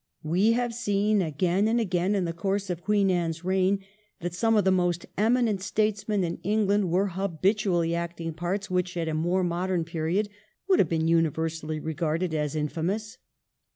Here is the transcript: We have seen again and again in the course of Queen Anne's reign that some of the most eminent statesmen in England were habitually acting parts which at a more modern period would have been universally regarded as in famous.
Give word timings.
We 0.23 0.53
have 0.53 0.73
seen 0.73 1.21
again 1.21 1.67
and 1.67 1.79
again 1.79 2.15
in 2.15 2.25
the 2.25 2.33
course 2.33 2.71
of 2.71 2.81
Queen 2.83 3.11
Anne's 3.11 3.45
reign 3.45 3.83
that 4.19 4.33
some 4.33 4.55
of 4.55 4.63
the 4.65 4.71
most 4.71 5.05
eminent 5.15 5.61
statesmen 5.61 6.23
in 6.23 6.39
England 6.41 6.89
were 6.89 7.09
habitually 7.09 7.93
acting 7.93 8.33
parts 8.33 8.67
which 8.71 8.97
at 8.97 9.07
a 9.07 9.13
more 9.13 9.43
modern 9.43 9.83
period 9.85 10.27
would 10.67 10.79
have 10.79 10.89
been 10.89 11.07
universally 11.07 11.79
regarded 11.79 12.33
as 12.33 12.55
in 12.55 12.67
famous. 12.67 13.19